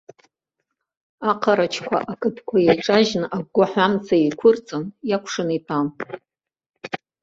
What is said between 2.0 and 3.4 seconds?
ақыдқәа еиҿажьны